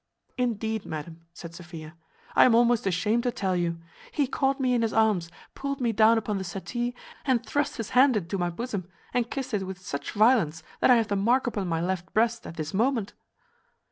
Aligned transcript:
"Indeed, 0.35 0.83
madam," 0.87 1.27
said 1.31 1.53
Sophia, 1.53 1.95
"I 2.35 2.45
am 2.45 2.55
almost 2.55 2.87
ashamed 2.87 3.21
to 3.21 3.31
tell 3.31 3.55
you. 3.55 3.77
He 4.11 4.25
caught 4.25 4.59
me 4.59 4.73
in 4.73 4.81
his 4.81 4.93
arms, 4.93 5.29
pulled 5.53 5.79
me 5.79 5.91
down 5.91 6.17
upon 6.17 6.39
the 6.39 6.43
settee, 6.43 6.95
and 7.23 7.45
thrust 7.45 7.77
his 7.77 7.91
hand 7.91 8.17
into 8.17 8.39
my 8.39 8.49
bosom, 8.49 8.87
and 9.13 9.29
kissed 9.29 9.53
it 9.53 9.61
with 9.67 9.77
such 9.77 10.13
violence 10.13 10.63
that 10.79 10.89
I 10.89 10.95
have 10.95 11.09
the 11.09 11.15
mark 11.15 11.45
upon 11.45 11.67
my 11.67 11.81
left 11.81 12.11
breast 12.15 12.47
at 12.47 12.55
this 12.57 12.73
moment." 12.73 13.13